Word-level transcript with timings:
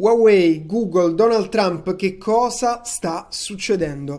Huawei, 0.00 0.64
Google, 0.64 1.14
Donald 1.16 1.48
Trump, 1.48 1.96
che 1.96 2.18
cosa 2.18 2.82
sta 2.84 3.26
succedendo? 3.30 4.14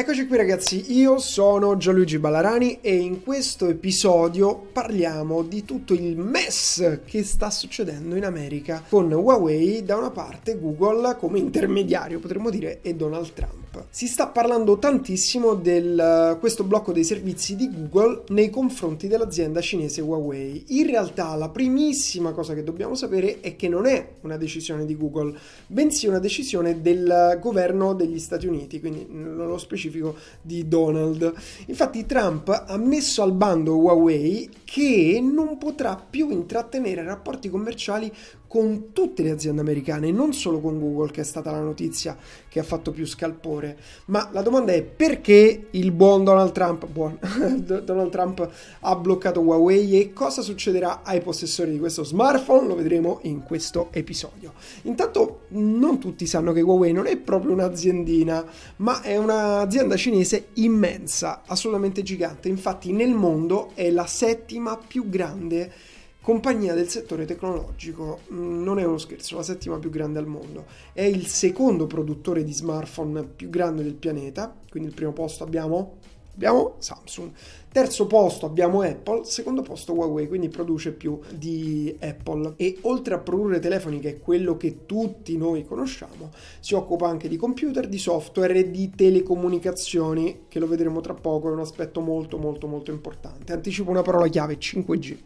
Eccoci 0.00 0.26
qui 0.26 0.38
ragazzi, 0.38 0.96
io 0.96 1.18
sono 1.18 1.76
Gianluigi 1.76 2.18
Ballarani 2.18 2.78
e 2.80 2.94
in 2.94 3.22
questo 3.22 3.68
episodio 3.68 4.56
parliamo 4.56 5.42
di 5.42 5.66
tutto 5.66 5.92
il 5.92 6.16
mess 6.16 7.00
che 7.04 7.22
sta 7.22 7.50
succedendo 7.50 8.16
in 8.16 8.24
America 8.24 8.82
con 8.88 9.12
Huawei 9.12 9.84
da 9.84 9.98
una 9.98 10.10
parte, 10.10 10.58
Google 10.58 11.16
come 11.18 11.38
intermediario 11.38 12.18
potremmo 12.18 12.48
dire 12.48 12.78
e 12.80 12.94
Donald 12.94 13.30
Trump. 13.34 13.69
Si 13.88 14.06
sta 14.06 14.26
parlando 14.28 14.78
tantissimo 14.78 15.54
di 15.54 15.96
questo 16.38 16.64
blocco 16.64 16.92
dei 16.92 17.04
servizi 17.04 17.54
di 17.54 17.70
Google 17.70 18.24
nei 18.28 18.50
confronti 18.50 19.06
dell'azienda 19.06 19.60
cinese 19.60 20.00
Huawei. 20.00 20.64
In 20.68 20.86
realtà 20.86 21.34
la 21.36 21.48
primissima 21.48 22.32
cosa 22.32 22.54
che 22.54 22.64
dobbiamo 22.64 22.94
sapere 22.94 23.40
è 23.40 23.56
che 23.56 23.68
non 23.68 23.86
è 23.86 24.14
una 24.22 24.36
decisione 24.36 24.84
di 24.86 24.96
Google, 24.96 25.36
bensì 25.66 26.06
una 26.08 26.18
decisione 26.18 26.82
del 26.82 27.38
governo 27.40 27.94
degli 27.94 28.18
Stati 28.18 28.46
Uniti, 28.46 28.80
quindi 28.80 29.06
nello 29.08 29.58
specifico 29.58 30.16
di 30.42 30.66
Donald. 30.66 31.32
Infatti 31.66 32.06
Trump 32.06 32.48
ha 32.48 32.76
messo 32.76 33.22
al 33.22 33.32
bando 33.32 33.76
Huawei 33.76 34.50
che 34.64 35.20
non 35.22 35.58
potrà 35.58 35.96
più 35.96 36.30
intrattenere 36.30 37.02
rapporti 37.02 37.48
commerciali 37.48 38.12
con 38.50 38.90
tutte 38.92 39.22
le 39.22 39.30
aziende 39.30 39.60
americane, 39.60 40.10
non 40.10 40.32
solo 40.32 40.58
con 40.58 40.80
Google, 40.80 41.12
che 41.12 41.20
è 41.20 41.24
stata 41.24 41.52
la 41.52 41.60
notizia 41.60 42.16
che 42.48 42.58
ha 42.58 42.64
fatto 42.64 42.90
più 42.90 43.06
scalpore. 43.06 43.78
Ma 44.06 44.28
la 44.32 44.42
domanda 44.42 44.72
è 44.72 44.82
perché 44.82 45.68
il 45.70 45.92
buon 45.92 46.24
Donald 46.24 46.50
Trump, 46.50 46.84
buon, 46.86 47.16
Donald 47.84 48.10
Trump 48.10 48.50
ha 48.80 48.96
bloccato 48.96 49.38
Huawei 49.38 50.00
e 50.00 50.12
cosa 50.12 50.42
succederà 50.42 51.02
ai 51.04 51.20
possessori 51.20 51.70
di 51.70 51.78
questo 51.78 52.02
smartphone? 52.02 52.66
Lo 52.66 52.74
vedremo 52.74 53.20
in 53.22 53.44
questo 53.44 53.86
episodio. 53.92 54.54
Intanto, 54.82 55.42
non 55.50 56.00
tutti 56.00 56.26
sanno 56.26 56.52
che 56.52 56.60
Huawei 56.60 56.92
non 56.92 57.06
è 57.06 57.16
proprio 57.18 57.52
un'aziendina, 57.52 58.44
ma 58.78 59.00
è 59.00 59.16
un'azienda 59.16 59.94
cinese 59.94 60.48
immensa, 60.54 61.42
assolutamente 61.46 62.02
gigante. 62.02 62.48
Infatti, 62.48 62.90
nel 62.90 63.14
mondo 63.14 63.70
è 63.74 63.88
la 63.90 64.06
settima 64.06 64.76
più 64.76 65.08
grande 65.08 65.72
compagnia 66.20 66.74
del 66.74 66.88
settore 66.88 67.24
tecnologico. 67.24 68.20
Mm, 68.32 68.62
non 68.62 68.78
è 68.78 68.84
uno 68.84 68.98
scherzo, 68.98 69.36
la 69.36 69.42
settima 69.42 69.78
più 69.78 69.90
grande 69.90 70.18
al 70.18 70.26
mondo. 70.26 70.66
È 70.92 71.02
il 71.02 71.26
secondo 71.26 71.86
produttore 71.86 72.44
di 72.44 72.52
smartphone 72.52 73.24
più 73.24 73.48
grande 73.48 73.82
del 73.82 73.94
pianeta, 73.94 74.54
quindi 74.70 74.90
il 74.90 74.94
primo 74.94 75.12
posto 75.12 75.44
abbiamo, 75.44 75.96
abbiamo 76.34 76.74
Samsung. 76.78 77.30
Terzo 77.72 78.08
posto 78.08 78.46
abbiamo 78.46 78.80
Apple, 78.80 79.24
secondo 79.24 79.62
posto 79.62 79.92
Huawei, 79.92 80.26
quindi 80.26 80.48
produce 80.48 80.90
più 80.90 81.20
di 81.32 81.96
Apple. 82.00 82.54
E 82.56 82.78
oltre 82.82 83.14
a 83.14 83.18
produrre 83.18 83.60
telefoni, 83.60 84.00
che 84.00 84.08
è 84.08 84.18
quello 84.18 84.56
che 84.56 84.86
tutti 84.86 85.36
noi 85.36 85.64
conosciamo, 85.64 86.30
si 86.58 86.74
occupa 86.74 87.06
anche 87.06 87.28
di 87.28 87.36
computer, 87.36 87.88
di 87.88 87.98
software 87.98 88.54
e 88.54 88.70
di 88.72 88.90
telecomunicazioni, 88.90 90.46
che 90.48 90.58
lo 90.58 90.66
vedremo 90.66 91.00
tra 91.00 91.14
poco, 91.14 91.48
è 91.48 91.52
un 91.52 91.60
aspetto 91.60 92.00
molto 92.00 92.38
molto 92.38 92.66
molto 92.66 92.90
importante. 92.90 93.52
Anticipo 93.52 93.88
una 93.88 94.02
parola 94.02 94.26
chiave, 94.26 94.58
5G. 94.58 95.18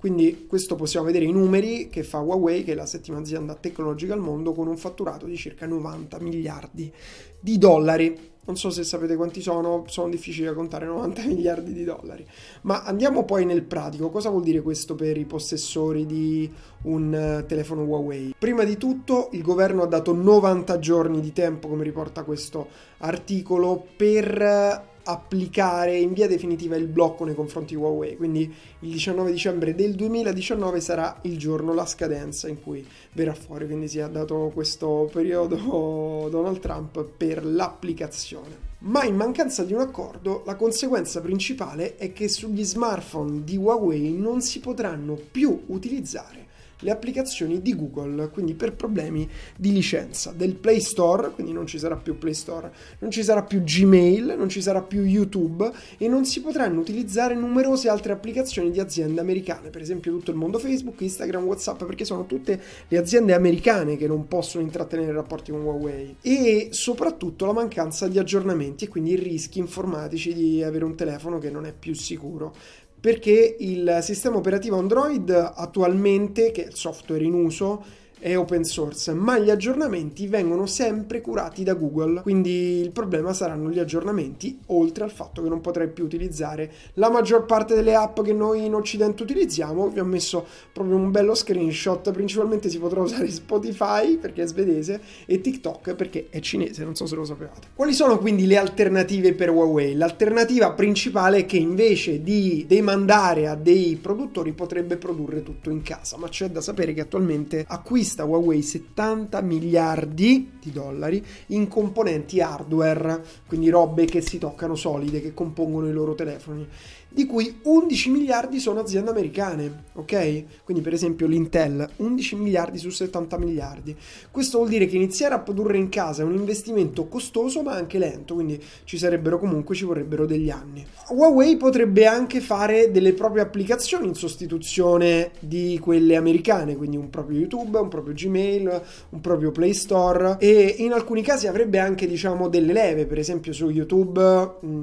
Quindi 0.00 0.46
questo 0.48 0.76
possiamo 0.76 1.04
vedere 1.04 1.26
i 1.26 1.30
numeri 1.30 1.90
che 1.90 2.02
fa 2.04 2.20
Huawei, 2.20 2.64
che 2.64 2.72
è 2.72 2.74
la 2.74 2.86
settima 2.86 3.18
azienda 3.18 3.54
tecnologica 3.54 4.14
al 4.14 4.20
mondo, 4.20 4.54
con 4.54 4.66
un 4.66 4.78
fatturato 4.78 5.26
di 5.26 5.36
circa 5.36 5.66
90 5.66 6.18
miliardi 6.20 6.90
di 7.38 7.58
dollari. 7.58 8.28
Non 8.46 8.56
so 8.56 8.70
se 8.70 8.82
sapete 8.82 9.14
quanti 9.14 9.42
sono, 9.42 9.84
sono 9.88 10.08
difficili 10.08 10.46
da 10.46 10.54
contare, 10.54 10.86
90 10.86 11.24
miliardi 11.28 11.74
di 11.74 11.84
dollari. 11.84 12.26
Ma 12.62 12.82
andiamo 12.82 13.26
poi 13.26 13.44
nel 13.44 13.62
pratico. 13.62 14.08
Cosa 14.08 14.30
vuol 14.30 14.42
dire 14.42 14.62
questo 14.62 14.94
per 14.94 15.18
i 15.18 15.26
possessori 15.26 16.06
di 16.06 16.50
un 16.84 17.14
eh, 17.14 17.44
telefono 17.44 17.82
Huawei? 17.82 18.34
Prima 18.38 18.64
di 18.64 18.78
tutto 18.78 19.28
il 19.32 19.42
governo 19.42 19.82
ha 19.82 19.86
dato 19.86 20.14
90 20.14 20.78
giorni 20.78 21.20
di 21.20 21.34
tempo, 21.34 21.68
come 21.68 21.84
riporta 21.84 22.24
questo 22.24 22.68
articolo, 22.96 23.84
per 23.98 24.88
applicare 25.04 25.96
in 25.96 26.12
via 26.12 26.26
definitiva 26.26 26.76
il 26.76 26.86
blocco 26.86 27.24
nei 27.24 27.34
confronti 27.34 27.74
di 27.74 27.80
Huawei. 27.80 28.16
Quindi 28.16 28.52
il 28.80 28.90
19 28.90 29.30
dicembre 29.30 29.74
del 29.74 29.94
2019 29.94 30.80
sarà 30.80 31.18
il 31.22 31.38
giorno, 31.38 31.74
la 31.74 31.86
scadenza 31.86 32.48
in 32.48 32.62
cui 32.62 32.86
verrà 33.12 33.34
fuori. 33.34 33.66
Quindi 33.66 33.88
si 33.88 33.98
è 33.98 34.08
dato 34.08 34.50
questo 34.52 35.08
periodo 35.12 35.56
Donald 36.30 36.58
Trump 36.60 37.04
per 37.04 37.44
l'applicazione. 37.44 38.68
Ma 38.82 39.04
in 39.04 39.14
mancanza 39.14 39.62
di 39.62 39.74
un 39.74 39.80
accordo, 39.80 40.42
la 40.46 40.54
conseguenza 40.56 41.20
principale 41.20 41.96
è 41.96 42.12
che 42.14 42.28
sugli 42.28 42.64
smartphone 42.64 43.44
di 43.44 43.56
Huawei 43.56 44.12
non 44.12 44.40
si 44.40 44.60
potranno 44.60 45.18
più 45.30 45.64
utilizzare 45.66 46.48
le 46.80 46.90
applicazioni 46.90 47.62
di 47.62 47.74
Google, 47.74 48.28
quindi 48.28 48.54
per 48.54 48.74
problemi 48.74 49.28
di 49.56 49.72
licenza 49.72 50.32
del 50.32 50.54
Play 50.54 50.80
Store, 50.80 51.30
quindi 51.30 51.52
non 51.52 51.66
ci 51.66 51.78
sarà 51.78 51.96
più 51.96 52.18
Play 52.18 52.34
Store, 52.34 52.72
non 52.98 53.10
ci 53.10 53.22
sarà 53.22 53.42
più 53.42 53.62
Gmail, 53.62 54.34
non 54.36 54.48
ci 54.48 54.60
sarà 54.60 54.82
più 54.82 55.02
YouTube 55.02 55.70
e 55.98 56.08
non 56.08 56.24
si 56.24 56.40
potranno 56.40 56.80
utilizzare 56.80 57.34
numerose 57.34 57.88
altre 57.88 58.12
applicazioni 58.12 58.70
di 58.70 58.80
aziende 58.80 59.20
americane, 59.20 59.70
per 59.70 59.80
esempio 59.80 60.12
tutto 60.12 60.30
il 60.30 60.36
mondo 60.36 60.58
Facebook, 60.58 61.00
Instagram, 61.00 61.44
WhatsApp, 61.44 61.84
perché 61.84 62.04
sono 62.04 62.26
tutte 62.26 62.60
le 62.88 62.98
aziende 62.98 63.34
americane 63.34 63.96
che 63.96 64.06
non 64.06 64.26
possono 64.26 64.62
intrattenere 64.62 65.12
rapporti 65.12 65.50
con 65.50 65.62
Huawei. 65.62 66.16
E 66.22 66.68
soprattutto 66.70 67.46
la 67.46 67.52
mancanza 67.52 68.08
di 68.08 68.18
aggiornamenti 68.18 68.84
e 68.84 68.88
quindi 68.88 69.12
i 69.12 69.16
rischi 69.16 69.58
informatici 69.58 70.34
di 70.34 70.62
avere 70.62 70.84
un 70.84 70.94
telefono 70.94 71.38
che 71.38 71.50
non 71.50 71.66
è 71.66 71.72
più 71.72 71.94
sicuro 71.94 72.54
perché 73.00 73.56
il 73.58 73.98
sistema 74.02 74.36
operativo 74.36 74.76
Android 74.76 75.30
attualmente, 75.30 76.50
che 76.50 76.64
è 76.64 76.66
il 76.66 76.74
software 76.74 77.24
in 77.24 77.32
uso, 77.32 77.82
è 78.20 78.36
open 78.36 78.64
source, 78.64 79.12
ma 79.14 79.38
gli 79.38 79.50
aggiornamenti 79.50 80.26
vengono 80.26 80.66
sempre 80.66 81.20
curati 81.22 81.64
da 81.64 81.72
Google, 81.72 82.20
quindi 82.20 82.80
il 82.80 82.90
problema 82.90 83.32
saranno 83.32 83.70
gli 83.70 83.78
aggiornamenti, 83.78 84.60
oltre 84.66 85.04
al 85.04 85.10
fatto 85.10 85.42
che 85.42 85.48
non 85.48 85.60
potrai 85.62 85.88
più 85.88 86.04
utilizzare 86.04 86.70
la 86.94 87.10
maggior 87.10 87.46
parte 87.46 87.74
delle 87.74 87.94
app 87.94 88.20
che 88.20 88.34
noi 88.34 88.66
in 88.66 88.74
Occidente 88.74 89.22
utilizziamo. 89.22 89.88
Vi 89.88 90.00
ho 90.00 90.04
messo 90.04 90.46
proprio 90.72 90.96
un 90.96 91.10
bello 91.10 91.34
screenshot, 91.34 92.10
principalmente 92.12 92.68
si 92.68 92.78
potrà 92.78 93.00
usare 93.00 93.28
Spotify 93.32 94.16
perché 94.18 94.42
è 94.42 94.46
svedese 94.46 95.00
e 95.24 95.40
TikTok 95.40 95.94
perché 95.94 96.26
è 96.28 96.40
cinese, 96.40 96.84
non 96.84 96.94
so 96.94 97.06
se 97.06 97.14
lo 97.14 97.24
sapevate. 97.24 97.68
Quali 97.74 97.94
sono 97.94 98.18
quindi 98.18 98.46
le 98.46 98.58
alternative 98.58 99.32
per 99.32 99.48
Huawei? 99.50 99.94
L'alternativa 99.94 100.72
principale 100.72 101.38
è 101.38 101.46
che 101.46 101.56
invece 101.56 102.22
di 102.22 102.66
demandare 102.68 103.48
a 103.48 103.54
dei 103.54 103.96
produttori 103.96 104.52
potrebbe 104.52 104.98
produrre 104.98 105.42
tutto 105.42 105.70
in 105.70 105.80
casa, 105.80 106.18
ma 106.18 106.28
c'è 106.28 106.50
da 106.50 106.60
sapere 106.60 106.92
che 106.92 107.00
attualmente 107.00 107.64
acquista 107.66 108.09
acquista 108.10 108.24
Huawei 108.24 108.62
70 108.62 109.40
miliardi 109.42 110.52
di 110.60 110.72
dollari 110.72 111.24
in 111.48 111.68
componenti 111.68 112.40
hardware, 112.40 113.22
quindi 113.46 113.68
robe 113.68 114.04
che 114.04 114.20
si 114.20 114.38
toccano 114.38 114.74
solide, 114.74 115.20
che 115.20 115.32
compongono 115.32 115.88
i 115.88 115.92
loro 115.92 116.14
telefoni 116.14 116.66
di 117.12 117.26
cui 117.26 117.58
11 117.62 118.10
miliardi 118.10 118.58
sono 118.60 118.80
aziende 118.80 119.10
americane, 119.10 119.84
ok? 119.94 120.62
Quindi 120.64 120.82
per 120.82 120.92
esempio 120.92 121.26
l'Intel, 121.26 121.88
11 121.96 122.36
miliardi 122.36 122.78
su 122.78 122.90
70 122.90 123.38
miliardi. 123.38 123.96
Questo 124.30 124.58
vuol 124.58 124.70
dire 124.70 124.86
che 124.86 124.96
iniziare 124.96 125.34
a 125.34 125.40
produrre 125.40 125.76
in 125.76 125.88
casa 125.88 126.22
è 126.22 126.24
un 126.24 126.34
investimento 126.34 127.08
costoso 127.08 127.62
ma 127.62 127.72
anche 127.72 127.98
lento, 127.98 128.34
quindi 128.34 128.62
ci 128.84 128.96
sarebbero 128.96 129.38
comunque, 129.38 129.74
ci 129.74 129.84
vorrebbero 129.84 130.24
degli 130.24 130.50
anni. 130.50 130.86
Huawei 131.08 131.56
potrebbe 131.56 132.06
anche 132.06 132.40
fare 132.40 132.90
delle 132.90 133.12
proprie 133.12 133.42
applicazioni 133.42 134.06
in 134.06 134.14
sostituzione 134.14 135.32
di 135.40 135.78
quelle 135.82 136.14
americane, 136.16 136.76
quindi 136.76 136.96
un 136.96 137.10
proprio 137.10 137.38
YouTube, 137.38 137.78
un 137.78 137.88
proprio 137.88 138.14
Gmail, 138.14 138.82
un 139.10 139.20
proprio 139.20 139.50
Play 139.50 139.74
Store 139.74 140.36
e 140.38 140.76
in 140.78 140.92
alcuni 140.92 141.22
casi 141.22 141.48
avrebbe 141.48 141.78
anche 141.78 142.06
diciamo 142.06 142.48
delle 142.48 142.72
leve, 142.72 143.06
per 143.06 143.18
esempio 143.18 143.52
su 143.52 143.68
YouTube 143.68 144.18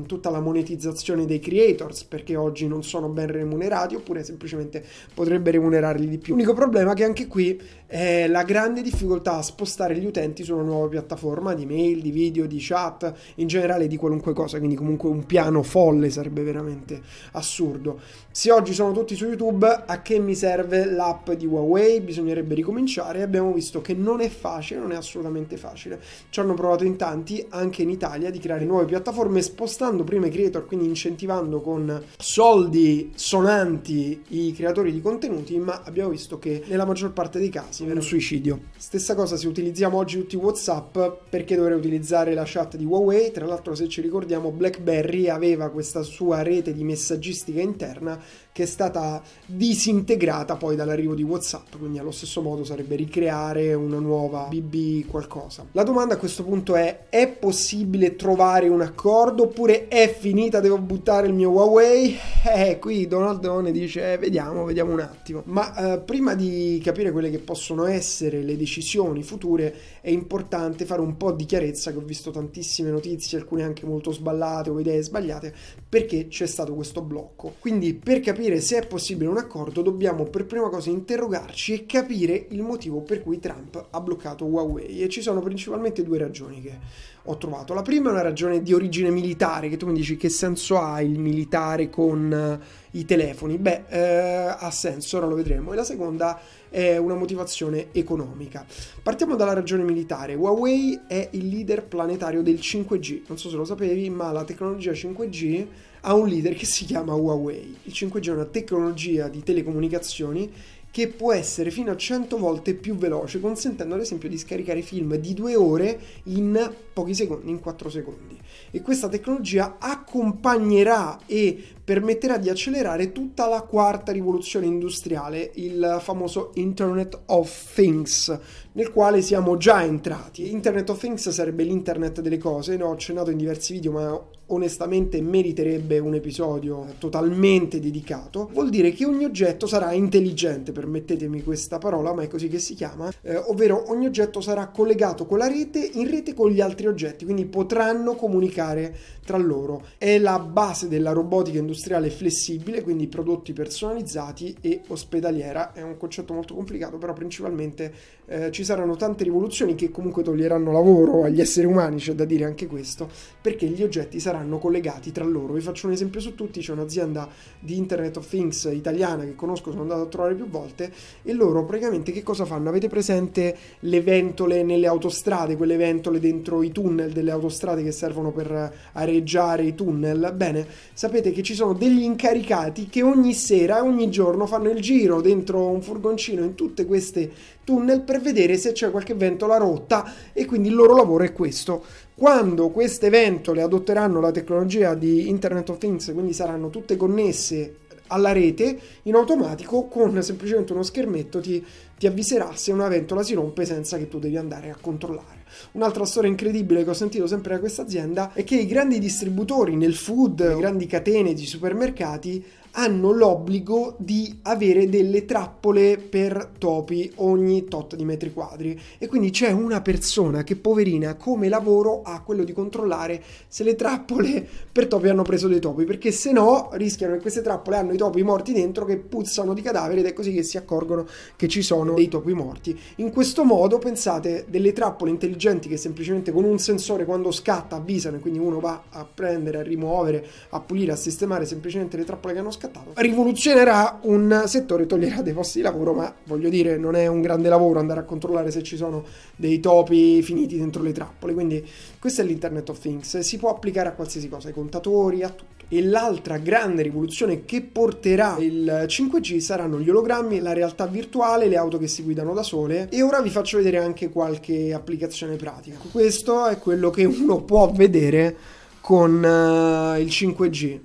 tutta 0.05 0.29
la 0.29 0.41
monetizzazione 0.41 1.25
dei 1.25 1.39
creators 1.39 2.03
perché 2.17 2.35
oggi 2.35 2.67
non 2.67 2.83
sono 2.83 3.09
ben 3.09 3.27
remunerati 3.27 3.93
oppure 3.93 4.23
semplicemente 4.23 4.83
potrebbe 5.13 5.51
remunerarli 5.51 6.07
di 6.07 6.17
più. 6.17 6.33
L'unico 6.33 6.53
problema 6.53 6.95
che 6.95 7.03
anche 7.03 7.27
qui 7.27 7.61
è 7.85 8.27
la 8.27 8.43
grande 8.43 8.81
difficoltà 8.81 9.35
a 9.35 9.41
spostare 9.43 9.95
gli 9.95 10.05
utenti 10.05 10.43
su 10.43 10.53
una 10.53 10.63
nuova 10.63 10.87
piattaforma 10.87 11.53
di 11.53 11.67
mail, 11.67 12.01
di 12.01 12.09
video, 12.09 12.47
di 12.47 12.57
chat, 12.59 13.13
in 13.35 13.45
generale 13.47 13.85
di 13.87 13.97
qualunque 13.97 14.33
cosa, 14.33 14.57
quindi 14.57 14.75
comunque 14.75 15.09
un 15.09 15.27
piano 15.27 15.61
folle 15.61 16.09
sarebbe 16.09 16.41
veramente 16.41 16.99
assurdo. 17.33 17.99
Se 18.31 18.51
oggi 18.51 18.73
sono 18.73 18.91
tutti 18.93 19.15
su 19.15 19.25
YouTube, 19.25 19.83
a 19.85 20.01
che 20.01 20.17
mi 20.19 20.33
serve 20.33 20.85
l'app 20.85 21.31
di 21.31 21.45
Huawei? 21.45 22.01
Bisognerebbe 22.01 22.55
ricominciare. 22.55 23.21
Abbiamo 23.21 23.53
visto 23.53 23.81
che 23.81 23.93
non 23.93 24.21
è 24.21 24.29
facile, 24.29 24.79
non 24.79 24.91
è 24.91 24.95
assolutamente 24.95 25.55
facile. 25.55 25.99
Ci 26.29 26.39
hanno 26.39 26.55
provato 26.55 26.83
in 26.83 26.97
tanti, 26.97 27.45
anche 27.49 27.83
in 27.83 27.89
Italia, 27.89 28.31
di 28.31 28.39
creare 28.39 28.65
nuove 28.65 28.85
piattaforme 28.85 29.41
spostando 29.41 30.03
prima 30.03 30.27
i 30.27 30.31
creator, 30.31 30.65
quindi 30.65 30.87
incentivando 30.87 31.61
con 31.61 32.03
soldi 32.17 33.11
sonanti 33.15 34.21
i 34.29 34.53
creatori 34.53 34.91
di 34.91 35.01
contenuti, 35.01 35.57
ma 35.57 35.81
abbiamo 35.83 36.09
visto 36.09 36.39
che 36.39 36.63
nella 36.67 36.85
maggior 36.85 37.13
parte 37.13 37.39
dei 37.39 37.49
casi 37.49 37.85
è 37.85 37.91
un 37.91 38.01
suicidio. 38.01 38.61
Stessa 38.77 39.15
cosa 39.15 39.35
se 39.37 39.47
utilizziamo 39.47 39.97
oggi 39.97 40.17
tutti 40.19 40.35
WhatsApp, 40.35 40.97
perché 41.29 41.55
dovrei 41.55 41.77
utilizzare 41.77 42.33
la 42.33 42.43
chat 42.45 42.75
di 42.75 42.85
Huawei? 42.85 43.31
Tra 43.31 43.45
l'altro 43.45 43.75
se 43.75 43.87
ci 43.87 44.01
ricordiamo 44.01 44.51
BlackBerry 44.51 45.29
aveva 45.29 45.69
questa 45.69 46.03
sua 46.03 46.41
rete 46.41 46.73
di 46.73 46.83
messaggistica 46.83 47.61
interna 47.61 48.19
che 48.57 48.63
è 48.63 48.65
stata 48.65 49.21
disintegrata 49.45 50.55
poi 50.55 50.75
dall'arrivo 50.75 51.13
di 51.13 51.21
WhatsApp, 51.21 51.75
quindi 51.77 51.99
allo 51.99 52.09
stesso 52.09 52.41
modo 52.41 52.63
sarebbe 52.63 52.95
ricreare 52.95 53.75
una 53.75 53.99
nuova 53.99 54.47
BB 54.49 55.05
qualcosa. 55.05 55.63
La 55.73 55.83
domanda 55.83 56.15
a 56.15 56.17
questo 56.17 56.43
punto 56.43 56.73
è: 56.73 57.05
è 57.09 57.27
possibile 57.27 58.15
trovare 58.15 58.67
un 58.67 58.81
accordo 58.81 59.43
oppure 59.43 59.87
è 59.89 60.11
finita, 60.11 60.59
devo 60.59 60.79
buttare 60.79 61.27
il 61.27 61.33
mio 61.33 61.51
Huawei? 61.51 62.17
Eh, 62.51 62.79
qui 62.79 63.05
Donald 63.05 63.41
Done 63.41 63.71
dice: 63.71 64.13
eh, 64.13 64.17
vediamo, 64.17 64.63
vediamo 64.63 64.91
un 64.91 65.01
attimo. 65.01 65.43
Ma 65.45 65.93
eh, 65.93 65.99
prima 65.99 66.33
di 66.33 66.81
capire 66.83 67.11
quelle 67.11 67.29
che 67.29 67.37
possono 67.37 67.85
essere 67.85 68.41
le 68.41 68.57
decisioni 68.57 69.21
future, 69.21 69.71
è 70.01 70.09
importante 70.09 70.85
fare 70.85 71.01
un 71.01 71.15
po' 71.15 71.31
di 71.31 71.45
chiarezza, 71.45 71.91
che 71.91 71.97
ho 71.97 72.03
visto 72.03 72.31
tantissime 72.31 72.89
notizie, 72.89 73.37
alcune 73.37 73.61
anche 73.61 73.85
molto 73.85 74.11
sballate 74.11 74.71
o 74.71 74.79
idee 74.79 75.03
sbagliate, 75.03 75.53
perché 75.87 76.27
c'è 76.27 76.47
stato 76.47 76.73
questo 76.73 77.03
blocco. 77.03 77.53
Quindi 77.59 77.93
per 77.93 78.19
capire 78.19 78.45
capire 78.47 78.61
se 78.61 78.77
è 78.77 78.87
possibile 78.87 79.29
un 79.29 79.37
accordo, 79.37 79.81
dobbiamo 79.81 80.23
per 80.23 80.45
prima 80.45 80.69
cosa 80.69 80.89
interrogarci 80.89 81.73
e 81.73 81.85
capire 81.85 82.45
il 82.49 82.61
motivo 82.61 83.01
per 83.01 83.21
cui 83.21 83.39
Trump 83.39 83.87
ha 83.89 83.99
bloccato 83.99 84.45
Huawei. 84.45 85.01
E 85.01 85.09
ci 85.09 85.21
sono 85.21 85.41
principalmente 85.41 86.01
due 86.01 86.17
ragioni 86.17 86.61
che 86.61 86.79
ho 87.23 87.37
trovato. 87.37 87.73
La 87.73 87.81
prima 87.81 88.09
è 88.09 88.13
una 88.13 88.21
ragione 88.21 88.61
di 88.61 88.73
origine 88.73 89.09
militare, 89.09 89.67
che 89.67 89.75
tu 89.75 89.85
mi 89.87 89.93
dici 89.93 90.15
che 90.15 90.29
senso 90.29 90.79
ha 90.79 91.01
il 91.01 91.19
militare 91.19 91.89
con 91.89 92.59
uh, 92.61 92.97
i 92.97 93.03
telefoni? 93.03 93.57
Beh, 93.57 93.83
uh, 93.89 94.55
ha 94.57 94.71
senso, 94.71 95.17
ora 95.17 95.25
lo 95.25 95.35
vedremo. 95.35 95.73
E 95.73 95.75
la 95.75 95.83
seconda 95.83 96.37
è 96.37 96.41
una 96.71 97.15
motivazione 97.15 97.87
economica. 97.91 98.65
Partiamo 99.01 99.35
dalla 99.35 99.53
ragione 99.53 99.83
militare. 99.83 100.35
Huawei 100.35 101.01
è 101.07 101.29
il 101.31 101.47
leader 101.47 101.85
planetario 101.85 102.41
del 102.41 102.55
5G. 102.55 103.21
Non 103.27 103.37
so 103.37 103.49
se 103.49 103.55
lo 103.55 103.65
sapevi, 103.65 104.09
ma 104.09 104.31
la 104.31 104.43
tecnologia 104.43 104.91
5G 104.91 105.65
ha 106.01 106.13
un 106.13 106.27
leader 106.27 106.55
che 106.55 106.65
si 106.65 106.85
chiama 106.85 107.13
Huawei. 107.13 107.77
Il 107.83 107.91
5G 107.93 108.27
è 108.27 108.31
una 108.31 108.45
tecnologia 108.45 109.27
di 109.27 109.43
telecomunicazioni 109.43 110.51
che 110.89 111.09
può 111.09 111.31
essere 111.33 111.69
fino 111.69 111.91
a 111.91 111.97
100 111.97 112.37
volte 112.37 112.73
più 112.73 112.95
veloce, 112.95 113.39
consentendo 113.39 113.93
ad 113.93 114.01
esempio 114.01 114.29
di 114.29 114.37
scaricare 114.37 114.81
film 114.81 115.15
di 115.17 115.33
due 115.33 115.55
ore 115.55 115.99
in 116.23 116.73
pochi 116.93 117.13
secondi, 117.13 117.51
in 117.51 117.59
4 117.59 117.89
secondi. 117.89 118.35
E 118.71 118.81
questa 118.81 119.07
tecnologia 119.07 119.75
accompagnerà 119.79 121.19
e 121.25 121.63
permetterà 121.87 122.37
di 122.37 122.49
accelerare 122.49 123.13
tutta 123.13 123.47
la 123.47 123.61
quarta 123.61 124.11
rivoluzione 124.11 124.65
industriale, 124.65 125.51
il 125.53 125.99
famoso 126.01 126.51
Internet 126.55 127.17
of 127.27 127.73
Things, 127.75 128.37
nel 128.73 128.91
quale 128.91 129.21
siamo 129.21 129.55
già 129.55 129.81
entrati. 129.81 130.51
Internet 130.51 130.89
of 130.89 130.99
Things 130.99 131.29
sarebbe 131.29 131.63
l'internet 131.63 132.19
delle 132.19 132.37
cose, 132.37 132.75
ne 132.75 132.83
ho 132.83 132.91
accennato 132.91 133.31
in 133.31 133.37
diversi 133.37 133.71
video, 133.71 133.91
ma 133.93 134.21
onestamente 134.47 135.21
meriterebbe 135.21 135.99
un 135.99 136.13
episodio 136.13 136.85
totalmente 136.99 137.79
dedicato. 137.79 138.49
Vuol 138.51 138.69
dire 138.69 138.91
che 138.91 139.05
ogni 139.05 139.23
oggetto 139.23 139.65
sarà 139.65 139.93
intelligente, 139.93 140.73
permettetemi 140.73 141.41
questa 141.41 141.77
parola, 141.77 142.13
ma 142.13 142.21
è 142.21 142.27
così 142.27 142.49
che 142.49 142.59
si 142.59 142.73
chiama, 142.73 143.09
eh, 143.21 143.37
ovvero 143.37 143.89
ogni 143.91 144.07
oggetto 144.07 144.41
sarà 144.41 144.67
collegato 144.67 145.25
con 145.25 145.37
la 145.37 145.47
rete 145.47 145.89
in 145.93 146.09
rete 146.09 146.33
con 146.33 146.49
gli 146.49 146.59
altri 146.59 146.87
oggetti, 146.87 147.23
quindi 147.23 147.45
potranno 147.45 148.15
comunicare 148.15 148.95
tra 149.25 149.37
loro. 149.37 149.85
È 149.97 150.17
la 150.17 150.39
base 150.39 150.89
della 150.89 151.11
robotica 151.11 151.57
industriale 151.57 151.75
flessibile, 152.09 152.81
quindi 152.81 153.07
prodotti 153.07 153.53
personalizzati 153.53 154.55
e 154.61 154.81
ospedaliera. 154.87 155.73
È 155.73 155.81
un 155.81 155.97
concetto 155.97 156.33
molto 156.33 156.53
complicato, 156.53 156.97
però 156.97 157.13
principalmente 157.13 157.93
eh, 158.27 158.51
ci 158.51 158.63
saranno 158.63 158.95
tante 158.95 159.25
rivoluzioni 159.25 159.75
che 159.75 159.91
comunque 159.91 160.23
toglieranno 160.23 160.71
lavoro 160.71 161.23
agli 161.23 161.41
esseri 161.41 161.67
umani, 161.67 161.97
c'è 161.97 162.13
da 162.13 162.23
dire 162.23 162.45
anche 162.45 162.67
questo, 162.67 163.09
perché 163.41 163.67
gli 163.67 163.83
oggetti 163.83 164.19
saranno 164.19 164.57
collegati 164.57 165.11
tra 165.11 165.25
loro. 165.25 165.53
Vi 165.53 165.61
faccio 165.61 165.87
un 165.87 165.93
esempio 165.93 166.19
su 166.19 166.33
tutti, 166.33 166.61
c'è 166.61 166.71
un'azienda 166.71 167.27
di 167.59 167.77
Internet 167.77 168.17
of 168.17 168.27
Things 168.27 168.69
italiana 168.71 169.23
che 169.23 169.35
conosco, 169.35 169.71
sono 169.71 169.81
andato 169.81 170.03
a 170.03 170.07
trovare 170.07 170.35
più 170.35 170.47
volte 170.47 170.91
e 171.21 171.33
loro 171.33 171.65
praticamente 171.65 172.11
che 172.11 172.23
cosa 172.23 172.45
fanno? 172.45 172.69
Avete 172.69 172.87
presente 172.87 173.55
le 173.81 174.01
ventole 174.01 174.63
nelle 174.63 174.87
autostrade, 174.87 175.57
quelle 175.57 175.75
ventole 175.75 176.19
dentro 176.19 176.63
i 176.63 176.71
tunnel 176.71 177.11
delle 177.11 177.31
autostrade 177.31 177.83
che 177.83 177.91
servono 177.91 178.31
per 178.31 178.73
aree 178.93 179.17
gareggiare 179.17 179.63
i 179.63 179.75
tunnel, 179.75 180.33
bene, 180.35 180.65
sapete 180.93 181.31
che 181.31 181.41
ci 181.41 181.55
sono 181.55 181.73
degli 181.73 182.03
incaricati 182.03 182.87
che 182.87 183.01
ogni 183.01 183.33
sera, 183.33 183.83
ogni 183.83 184.09
giorno 184.09 184.45
fanno 184.45 184.69
il 184.69 184.81
giro 184.81 185.21
dentro 185.21 185.67
un 185.69 185.81
furgoncino 185.81 186.43
in 186.43 186.55
tutte 186.55 186.85
queste 186.85 187.31
tunnel 187.67 187.99
per 188.03 188.21
vedere 188.21 188.55
se 188.55 188.71
c'è 188.71 188.89
qualche 188.89 189.13
ventola 189.13 189.57
rotta 189.57 190.09
e 190.31 190.45
quindi 190.45 190.69
il 190.69 190.75
loro 190.75 190.95
lavoro 190.95 191.25
è 191.25 191.33
questo. 191.33 191.83
Quando 192.15 192.69
queste 192.69 193.09
ventole 193.09 193.61
adotteranno 193.61 194.21
la 194.21 194.31
tecnologia 194.31 194.93
di 194.93 195.27
Internet 195.27 195.69
of 195.71 195.77
Things, 195.77 196.11
quindi 196.13 196.31
saranno 196.31 196.69
tutte 196.69 196.95
connesse 196.95 197.79
alla 198.07 198.31
rete 198.31 198.79
in 199.03 199.15
automatico 199.15 199.87
con 199.87 200.23
semplicemente 200.23 200.71
uno 200.71 200.83
schermetto 200.83 201.41
ti, 201.41 201.61
ti 201.97 202.07
avviserà 202.07 202.55
se 202.55 202.71
una 202.71 202.87
ventola 202.87 203.21
si 203.21 203.33
rompe 203.33 203.65
senza 203.65 203.97
che 203.97 204.07
tu 204.07 204.17
devi 204.17 204.37
andare 204.37 204.69
a 204.69 204.77
controllare. 204.79 205.43
Un'altra 205.73 206.05
storia 206.05 206.29
incredibile 206.29 206.85
che 206.85 206.89
ho 206.89 206.93
sentito 206.93 207.27
sempre 207.27 207.55
da 207.55 207.59
questa 207.59 207.81
azienda 207.81 208.31
è 208.33 208.45
che 208.45 208.55
i 208.55 208.65
grandi 208.65 208.99
distributori 208.99 209.75
nel 209.75 209.95
food, 209.95 210.39
le 210.39 210.55
grandi 210.55 210.85
catene 210.85 211.33
di 211.33 211.45
supermercati 211.45 212.45
hanno 212.79 213.11
l'obbligo 213.11 213.95
di 213.97 214.39
avere 214.43 214.87
delle 214.87 215.25
trappole 215.25 215.97
per 215.97 216.51
topi 216.59 217.11
ogni 217.15 217.65
tot 217.65 217.95
di 217.95 218.05
metri 218.05 218.31
quadri. 218.31 218.79
E 218.99 219.07
quindi 219.07 219.31
c'è 219.31 219.51
una 219.51 219.81
persona 219.81 220.43
che 220.43 220.55
poverina 220.55 221.15
come 221.15 221.49
lavoro 221.49 222.03
ha 222.03 222.21
quello 222.21 222.43
di 222.43 222.53
controllare 222.53 223.21
se 223.47 223.63
le 223.63 223.75
trappole 223.75 224.47
per 224.71 224.87
topi 224.87 225.09
hanno 225.09 225.23
preso 225.23 225.47
dei 225.47 225.59
topi 225.59 225.85
perché 225.85 226.11
se 226.11 226.31
no 226.31 226.69
rischiano 226.73 227.15
che 227.15 227.19
queste 227.19 227.41
trappole 227.41 227.77
hanno 227.77 227.93
i 227.93 227.97
topi 227.97 228.21
morti 228.21 228.53
dentro 228.53 228.85
che 228.85 228.97
puzzano 228.97 229.55
di 229.55 229.61
cadaveri 229.61 230.01
ed 230.01 230.05
è 230.05 230.13
così 230.13 230.31
che 230.31 230.43
si 230.43 230.57
accorgono 230.57 231.07
che 231.35 231.47
ci 231.47 231.63
sono 231.63 231.95
dei 231.95 232.07
topi 232.07 232.33
morti. 232.33 232.79
In 232.97 233.11
questo 233.11 233.43
modo 233.43 233.79
pensate 233.79 234.45
delle 234.49 234.73
trappole 234.73 235.09
intelligenti 235.09 235.67
che 235.67 235.77
semplicemente 235.77 236.31
con 236.31 236.43
un 236.43 236.59
sensore 236.59 237.05
quando 237.05 237.31
scatta 237.31 237.75
avvisano 237.75 238.17
e 238.17 238.19
quindi 238.19 238.37
uno 238.37 238.59
va 238.59 238.83
a 238.89 239.03
prendere 239.03 239.59
a 239.59 239.63
rimuovere 239.63 240.25
a 240.49 240.59
pulire 240.59 240.91
a 240.91 240.95
sistemare 240.95 241.45
semplicemente 241.45 241.97
le 241.97 242.03
trappole 242.03 242.33
che 242.33 242.39
hanno 242.39 242.51
scattato 242.51 242.65
scattato. 242.67 242.91
Rivoluzionerà 242.95 243.99
un 244.03 244.43
settore, 244.45 244.85
toglierà 244.85 245.21
dei 245.21 245.33
posti 245.33 245.59
di 245.59 245.63
lavoro, 245.63 245.93
ma 245.93 246.13
voglio 246.25 246.49
dire, 246.49 246.77
non 246.77 246.95
è 246.95 247.07
un 247.07 247.21
grande 247.21 247.49
lavoro 247.49 247.79
andare 247.79 248.01
a 248.01 248.03
controllare 248.03 248.51
se 248.51 248.63
ci 248.63 248.75
sono 248.75 249.05
dei 249.35 249.59
topi 249.59 250.21
finiti 250.21 250.57
dentro 250.57 250.83
le 250.83 250.91
trappole. 250.91 251.33
Quindi 251.33 251.65
questo 251.99 252.21
è 252.21 252.23
l'Internet 252.25 252.69
of 252.69 252.79
Things, 252.79 253.19
si 253.19 253.37
può 253.37 253.49
applicare 253.49 253.89
a 253.89 253.93
qualsiasi 253.93 254.29
cosa, 254.29 254.49
ai 254.49 254.53
contatori, 254.53 255.23
a 255.23 255.29
tutto. 255.29 255.55
E 255.69 255.83
l'altra 255.83 256.37
grande 256.37 256.81
rivoluzione 256.81 257.43
che 257.43 257.61
porterà 257.61 258.37
il 258.39 258.85
5G 258.87 259.39
saranno 259.39 259.81
gli 259.81 259.89
ologrammi, 259.89 260.39
la 260.39 260.53
realtà 260.53 260.85
virtuale, 260.85 261.49
le 261.49 261.57
auto 261.57 261.77
che 261.77 261.87
si 261.87 262.03
guidano 262.03 262.33
da 262.33 262.41
sole. 262.41 262.87
E 262.89 263.01
ora 263.01 263.19
vi 263.19 263.29
faccio 263.29 263.57
vedere 263.57 263.77
anche 263.79 264.07
qualche 264.07 264.73
applicazione 264.73 265.35
pratica. 265.35 265.77
Questo 265.91 266.45
è 266.45 266.57
quello 266.57 266.89
che 266.89 267.03
uno 267.03 267.41
può 267.41 267.69
vedere 267.69 268.37
con 268.79 269.15
uh, 269.15 269.99
il 269.99 270.07
5G 270.07 270.79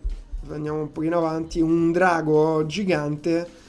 andiamo 0.49 0.81
un 0.81 0.93
pochino 0.93 1.19
avanti, 1.19 1.61
un 1.61 1.93
drago 1.93 2.67
gigante 2.67 3.61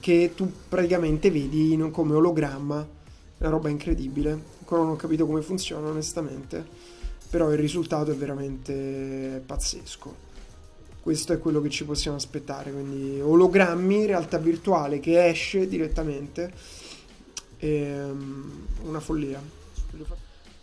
che 0.00 0.32
tu 0.34 0.50
praticamente 0.68 1.30
vedi 1.30 1.78
come 1.90 2.14
ologramma, 2.14 2.86
è 3.38 3.42
una 3.42 3.50
roba 3.50 3.68
incredibile, 3.68 4.38
ancora 4.58 4.82
non 4.82 4.92
ho 4.92 4.96
capito 4.96 5.26
come 5.26 5.42
funziona 5.42 5.88
onestamente, 5.88 6.64
però 7.30 7.50
il 7.52 7.58
risultato 7.58 8.10
è 8.10 8.14
veramente 8.14 9.42
pazzesco. 9.44 10.28
Questo 11.02 11.32
è 11.32 11.38
quello 11.38 11.62
che 11.62 11.70
ci 11.70 11.84
possiamo 11.84 12.16
aspettare, 12.18 12.70
quindi 12.70 13.20
ologrammi, 13.20 14.04
realtà 14.04 14.36
virtuale 14.36 15.00
che 15.00 15.26
esce 15.26 15.66
direttamente, 15.66 16.52
ehm, 17.58 18.66
una 18.82 19.00
follia. 19.00 19.40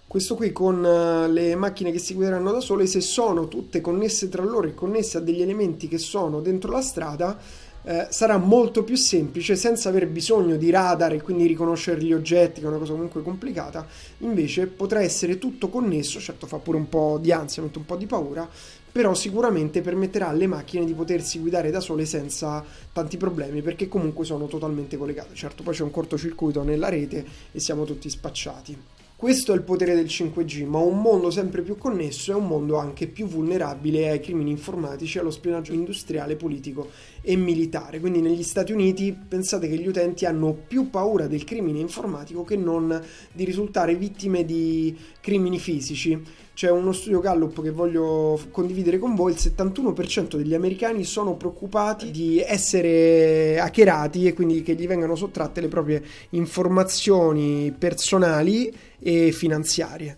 Questo 0.07 0.35
qui 0.35 0.53
con 0.53 0.81
uh, 0.81 1.29
le 1.29 1.53
macchine 1.57 1.91
che 1.91 1.99
si 1.99 2.13
guideranno 2.13 2.53
da 2.53 2.61
sole, 2.61 2.87
se 2.87 3.01
sono 3.01 3.49
tutte 3.49 3.81
connesse 3.81 4.29
tra 4.29 4.41
loro 4.41 4.67
e 4.67 4.73
connesse 4.73 5.17
a 5.17 5.19
degli 5.19 5.41
elementi 5.41 5.89
che 5.89 5.97
sono 5.97 6.39
dentro 6.39 6.71
la 6.71 6.81
strada, 6.81 7.37
eh, 7.83 8.07
sarà 8.09 8.37
molto 8.37 8.85
più 8.85 8.95
semplice 8.95 9.57
senza 9.57 9.89
aver 9.89 10.07
bisogno 10.07 10.55
di 10.55 10.69
radar 10.69 11.11
e 11.11 11.21
quindi 11.21 11.45
riconoscere 11.45 12.01
gli 12.01 12.13
oggetti, 12.13 12.61
che 12.61 12.65
è 12.65 12.69
una 12.69 12.77
cosa 12.77 12.93
comunque 12.93 13.21
complicata. 13.21 13.85
Invece 14.19 14.67
potrà 14.67 15.01
essere 15.01 15.37
tutto 15.39 15.67
connesso, 15.67 16.21
certo 16.21 16.47
fa 16.47 16.57
pure 16.57 16.77
un 16.77 16.87
po' 16.87 17.17
di 17.21 17.33
ansia, 17.33 17.61
mette 17.61 17.77
un 17.77 17.85
po' 17.85 17.97
di 17.97 18.05
paura, 18.05 18.47
però 18.89 19.13
sicuramente 19.13 19.81
permetterà 19.81 20.29
alle 20.29 20.47
macchine 20.47 20.85
di 20.85 20.93
potersi 20.93 21.39
guidare 21.39 21.69
da 21.69 21.81
sole 21.81 22.05
senza 22.05 22.63
tanti 22.93 23.17
problemi 23.17 23.61
perché 23.61 23.89
comunque 23.89 24.23
sono 24.23 24.47
totalmente 24.47 24.95
collegate. 24.95 25.33
Certo, 25.33 25.63
poi 25.63 25.73
c'è 25.73 25.83
un 25.83 25.91
cortocircuito 25.91 26.63
nella 26.63 26.87
rete 26.87 27.25
e 27.51 27.59
siamo 27.59 27.83
tutti 27.83 28.09
spacciati. 28.09 28.96
Questo 29.19 29.51
è 29.51 29.55
il 29.55 29.63
potere 29.63 29.95
del 29.95 30.05
5G, 30.05 30.67
ma 30.67 30.77
un 30.77 31.01
mondo 31.01 31.31
sempre 31.31 31.63
più 31.63 31.75
connesso 31.75 32.31
è 32.31 32.35
un 32.35 32.45
mondo 32.45 32.77
anche 32.77 33.07
più 33.07 33.25
vulnerabile 33.25 34.09
ai 34.09 34.19
crimini 34.19 34.51
informatici, 34.51 35.17
allo 35.17 35.31
spionaggio 35.31 35.73
industriale, 35.73 36.35
politico 36.35 36.91
e 37.27 37.35
militare. 37.35 37.99
Quindi 37.99 38.21
negli 38.21 38.41
Stati 38.41 38.71
Uniti 38.71 39.13
pensate 39.27 39.67
che 39.67 39.75
gli 39.75 39.85
utenti 39.85 40.25
hanno 40.25 40.53
più 40.53 40.89
paura 40.89 41.27
del 41.27 41.43
crimine 41.43 41.79
informatico 41.79 42.45
che 42.45 42.55
non 42.55 43.03
di 43.33 43.43
risultare 43.43 43.95
vittime 43.95 44.45
di 44.45 44.97
crimini 45.19 45.59
fisici. 45.59 46.23
C'è 46.53 46.71
uno 46.71 46.93
studio 46.93 47.19
Gallup 47.19 47.61
che 47.61 47.71
voglio 47.71 48.39
condividere 48.49 48.97
con 48.97 49.13
voi, 49.13 49.33
il 49.33 49.37
71% 49.37 50.37
degli 50.37 50.53
americani 50.53 51.03
sono 51.03 51.35
preoccupati 51.35 52.11
di 52.11 52.39
essere 52.39 53.59
hackerati 53.59 54.25
e 54.25 54.33
quindi 54.33 54.63
che 54.63 54.73
gli 54.73 54.87
vengano 54.87 55.15
sottratte 55.15 55.59
le 55.59 55.67
proprie 55.67 56.01
informazioni 56.29 57.75
personali 57.77 58.73
e 58.99 59.33
finanziarie 59.33 60.17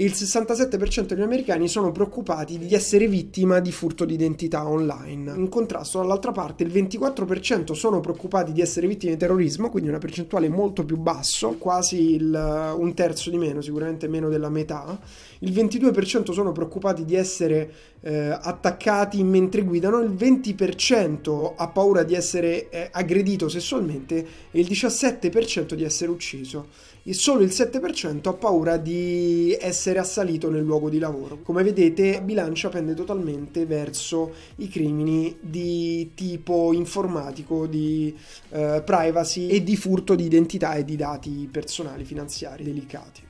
il 0.00 0.12
67% 0.12 1.08
degli 1.08 1.20
americani 1.20 1.68
sono 1.68 1.92
preoccupati 1.92 2.58
di 2.58 2.72
essere 2.74 3.06
vittima 3.06 3.60
di 3.60 3.70
furto 3.70 4.06
di 4.06 4.14
identità 4.14 4.66
online. 4.66 5.34
In 5.36 5.50
contrasto, 5.50 5.98
dall'altra 5.98 6.32
parte, 6.32 6.62
il 6.62 6.72
24% 6.72 7.72
sono 7.72 8.00
preoccupati 8.00 8.52
di 8.52 8.62
essere 8.62 8.86
vittime 8.86 9.12
di 9.12 9.18
terrorismo, 9.18 9.68
quindi 9.68 9.90
una 9.90 9.98
percentuale 9.98 10.48
molto 10.48 10.86
più 10.86 10.96
basso, 10.96 11.56
quasi 11.58 12.14
il, 12.14 12.74
un 12.78 12.94
terzo 12.94 13.28
di 13.28 13.36
meno, 13.36 13.60
sicuramente 13.60 14.08
meno 14.08 14.30
della 14.30 14.48
metà. 14.48 14.98
Il 15.40 15.52
22% 15.52 16.32
sono 16.32 16.52
preoccupati 16.52 17.04
di 17.04 17.14
essere 17.14 17.70
eh, 18.00 18.38
attaccati 18.40 19.22
mentre 19.22 19.62
guidano, 19.62 20.00
il 20.00 20.12
20% 20.12 21.52
ha 21.56 21.68
paura 21.68 22.04
di 22.04 22.14
essere 22.14 22.70
eh, 22.70 22.88
aggredito 22.90 23.50
sessualmente 23.50 24.26
e 24.50 24.60
il 24.60 24.66
17% 24.66 25.74
di 25.74 25.84
essere 25.84 26.10
ucciso 26.10 26.68
e 27.02 27.14
solo 27.14 27.42
il 27.42 27.48
7% 27.48 28.28
ha 28.28 28.32
paura 28.34 28.76
di 28.76 29.56
essere 29.58 29.89
assalito 29.98 30.50
nel 30.50 30.62
luogo 30.62 30.88
di 30.88 30.98
lavoro. 30.98 31.40
Come 31.42 31.62
vedete, 31.62 32.22
bilancia 32.22 32.68
pende 32.68 32.94
totalmente 32.94 33.66
verso 33.66 34.32
i 34.56 34.68
crimini 34.68 35.36
di 35.40 36.12
tipo 36.14 36.72
informatico, 36.72 37.66
di 37.66 38.14
eh, 38.50 38.82
privacy 38.84 39.48
e 39.48 39.62
di 39.62 39.76
furto 39.76 40.14
di 40.14 40.24
identità 40.24 40.74
e 40.74 40.84
di 40.84 40.96
dati 40.96 41.48
personali 41.50 42.04
finanziari 42.04 42.64
delicati. 42.64 43.28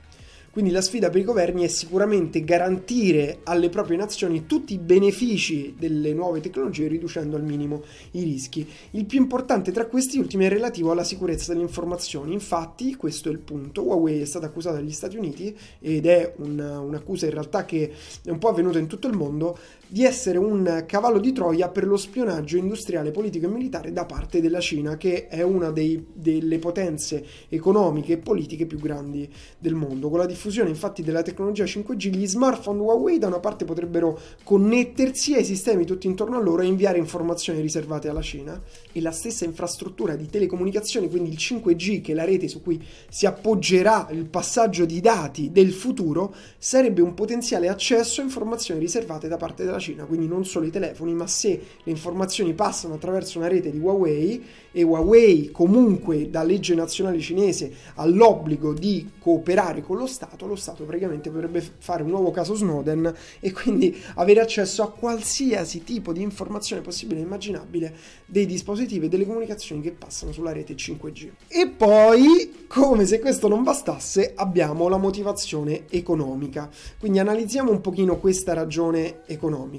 Quindi 0.51 0.71
la 0.71 0.81
sfida 0.81 1.09
per 1.09 1.21
i 1.21 1.23
governi 1.23 1.63
è 1.63 1.67
sicuramente 1.67 2.43
garantire 2.43 3.39
alle 3.43 3.69
proprie 3.69 3.95
nazioni 3.95 4.45
tutti 4.45 4.73
i 4.73 4.79
benefici 4.79 5.75
delle 5.79 6.13
nuove 6.13 6.41
tecnologie 6.41 6.89
riducendo 6.89 7.37
al 7.37 7.43
minimo 7.43 7.83
i 8.11 8.23
rischi. 8.23 8.67
Il 8.91 9.05
più 9.05 9.17
importante 9.17 9.71
tra 9.71 9.85
questi 9.85 10.19
ultimi 10.19 10.43
è 10.45 10.49
relativo 10.49 10.91
alla 10.91 11.05
sicurezza 11.05 11.53
delle 11.53 11.63
informazioni. 11.63 12.33
Infatti, 12.33 12.95
questo 12.95 13.29
è 13.29 13.31
il 13.31 13.39
punto. 13.39 13.83
Huawei 13.83 14.19
è 14.19 14.25
stata 14.25 14.47
accusata 14.47 14.75
dagli 14.75 14.91
Stati 14.91 15.15
Uniti 15.15 15.57
ed 15.79 16.05
è 16.05 16.33
una, 16.37 16.81
un'accusa 16.81 17.27
in 17.27 17.31
realtà 17.31 17.63
che 17.63 17.93
è 18.21 18.29
un 18.29 18.37
po' 18.37 18.49
avvenuta 18.49 18.77
in 18.77 18.87
tutto 18.87 19.07
il 19.07 19.15
mondo 19.15 19.57
di 19.91 20.05
essere 20.05 20.37
un 20.37 20.85
cavallo 20.87 21.19
di 21.19 21.33
Troia 21.33 21.67
per 21.67 21.85
lo 21.85 21.97
spionaggio 21.97 22.55
industriale, 22.55 23.11
politico 23.11 23.47
e 23.47 23.49
militare 23.49 23.91
da 23.91 24.05
parte 24.05 24.39
della 24.39 24.61
Cina, 24.61 24.95
che 24.95 25.27
è 25.27 25.41
una 25.41 25.69
dei, 25.69 26.05
delle 26.13 26.59
potenze 26.59 27.25
economiche 27.49 28.13
e 28.13 28.17
politiche 28.17 28.65
più 28.65 28.79
grandi 28.79 29.29
del 29.57 29.73
mondo. 29.73 30.09
Con 30.09 30.19
la 30.19 30.25
diffusione 30.25 30.69
infatti 30.69 31.03
della 31.03 31.23
tecnologia 31.23 31.65
5G, 31.65 32.07
gli 32.07 32.25
smartphone 32.25 32.79
Huawei 32.79 33.17
da 33.17 33.27
una 33.27 33.41
parte 33.41 33.65
potrebbero 33.65 34.17
connettersi 34.45 35.33
ai 35.33 35.43
sistemi 35.43 35.83
tutti 35.83 36.07
intorno 36.07 36.37
a 36.37 36.41
loro 36.41 36.61
e 36.61 36.67
inviare 36.67 36.97
informazioni 36.97 37.59
riservate 37.59 38.07
alla 38.07 38.21
Cina 38.21 38.61
e 38.93 39.01
la 39.01 39.11
stessa 39.11 39.43
infrastruttura 39.43 40.15
di 40.15 40.27
telecomunicazioni, 40.27 41.09
quindi 41.09 41.31
il 41.31 41.37
5G, 41.37 41.99
che 41.99 42.13
è 42.13 42.15
la 42.15 42.23
rete 42.23 42.47
su 42.47 42.61
cui 42.61 42.81
si 43.09 43.25
appoggerà 43.25 44.07
il 44.11 44.23
passaggio 44.23 44.85
di 44.85 45.01
dati 45.01 45.51
del 45.51 45.73
futuro, 45.73 46.33
sarebbe 46.57 47.01
un 47.01 47.13
potenziale 47.13 47.67
accesso 47.67 48.21
a 48.21 48.23
informazioni 48.23 48.79
riservate 48.79 49.27
da 49.27 49.35
parte 49.35 49.65
della 49.65 49.79
Cina, 49.79 49.79
quindi 50.07 50.27
non 50.27 50.45
solo 50.45 50.65
i 50.65 50.69
telefoni, 50.69 51.13
ma 51.13 51.27
se 51.27 51.49
le 51.83 51.91
informazioni 51.91 52.53
passano 52.53 52.93
attraverso 52.93 53.39
una 53.39 53.47
rete 53.47 53.71
di 53.71 53.79
Huawei 53.79 54.43
e 54.71 54.83
Huawei 54.83 55.51
comunque 55.51 56.29
da 56.29 56.43
legge 56.43 56.75
nazionale 56.75 57.19
cinese 57.19 57.73
ha 57.95 58.05
l'obbligo 58.05 58.73
di 58.73 59.09
cooperare 59.19 59.81
con 59.81 59.97
lo 59.97 60.07
Stato, 60.07 60.45
lo 60.45 60.55
Stato 60.55 60.83
praticamente 60.83 61.29
potrebbe 61.29 61.61
fare 61.79 62.03
un 62.03 62.09
nuovo 62.09 62.31
caso 62.31 62.53
Snowden 62.53 63.13
e 63.39 63.51
quindi 63.51 63.95
avere 64.15 64.39
accesso 64.39 64.83
a 64.83 64.91
qualsiasi 64.91 65.83
tipo 65.83 66.13
di 66.13 66.21
informazione 66.21 66.81
possibile 66.81 67.19
e 67.19 67.23
immaginabile 67.23 67.95
dei 68.25 68.45
dispositivi 68.45 69.07
e 69.07 69.09
delle 69.09 69.25
comunicazioni 69.25 69.81
che 69.81 69.91
passano 69.91 70.31
sulla 70.31 70.51
rete 70.51 70.75
5G. 70.75 71.29
E 71.47 71.67
poi, 71.67 72.65
come 72.67 73.05
se 73.05 73.19
questo 73.19 73.47
non 73.47 73.63
bastasse, 73.63 74.33
abbiamo 74.35 74.87
la 74.87 74.97
motivazione 74.97 75.83
economica. 75.89 76.69
Quindi 76.99 77.19
analizziamo 77.19 77.71
un 77.71 77.81
pochino 77.81 78.17
questa 78.17 78.53
ragione 78.53 79.21
economica. 79.25 79.70